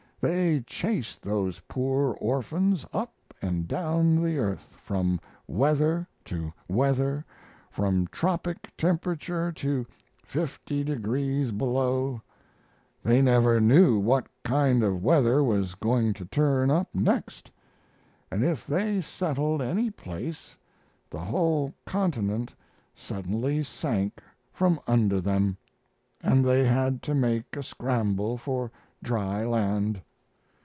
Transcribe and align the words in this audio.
They 0.23 0.59
chased 0.67 1.23
those 1.23 1.61
poor 1.61 2.11
orphans 2.21 2.85
up 2.93 3.11
and 3.41 3.67
down 3.67 4.21
the 4.23 4.37
earth, 4.37 4.77
from 4.83 5.19
weather 5.47 6.07
to 6.25 6.53
weather, 6.67 7.25
from 7.71 8.05
tropic 8.05 8.71
temperature 8.77 9.51
to 9.53 9.87
fifty 10.23 10.83
degrees 10.83 11.51
below. 11.51 12.21
They 13.01 13.23
never 13.23 13.59
knew 13.59 13.97
what 13.97 14.27
kind 14.43 14.83
of 14.83 15.03
weather 15.03 15.43
was 15.43 15.73
going 15.73 16.13
to 16.13 16.25
turn 16.25 16.69
up 16.69 16.93
next, 16.93 17.49
and 18.29 18.43
if 18.43 18.67
they 18.67 19.01
settled 19.01 19.59
any 19.59 19.89
place 19.89 20.55
the 21.09 21.21
whole 21.21 21.73
continent 21.83 22.53
suddenly 22.93 23.63
sank 23.63 24.21
from 24.53 24.79
under 24.85 25.19
them, 25.19 25.57
and 26.21 26.45
they 26.45 26.63
had 26.67 27.01
to 27.01 27.15
make 27.15 27.57
a 27.57 27.63
scramble 27.63 28.37
for 28.37 28.69
dry 29.01 29.43
land. 29.43 29.99